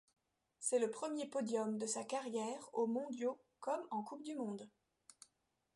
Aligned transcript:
C'est 0.57 0.79
le 0.79 0.89
premier 0.89 1.27
podium 1.27 1.77
de 1.77 1.85
sa 1.85 2.03
carrière 2.03 2.67
aux 2.73 2.87
Mondiaux 2.87 3.39
comme 3.59 3.85
en 3.91 4.01
Coupe 4.01 4.23
du 4.23 4.33
monde. 4.33 4.67